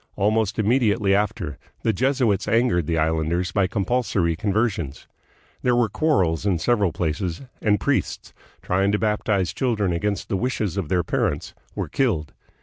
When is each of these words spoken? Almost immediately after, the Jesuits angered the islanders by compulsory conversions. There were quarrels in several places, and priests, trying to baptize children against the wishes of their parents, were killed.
Almost 0.15 0.57
immediately 0.57 1.13
after, 1.13 1.59
the 1.83 1.93
Jesuits 1.93 2.47
angered 2.47 2.87
the 2.87 2.97
islanders 2.97 3.51
by 3.51 3.67
compulsory 3.67 4.35
conversions. 4.35 5.07
There 5.61 5.75
were 5.75 5.89
quarrels 5.89 6.43
in 6.43 6.57
several 6.57 6.91
places, 6.91 7.43
and 7.61 7.79
priests, 7.79 8.33
trying 8.63 8.91
to 8.93 8.97
baptize 8.97 9.53
children 9.53 9.93
against 9.93 10.27
the 10.27 10.37
wishes 10.37 10.75
of 10.75 10.89
their 10.89 11.03
parents, 11.03 11.53
were 11.75 11.87
killed. 11.87 12.33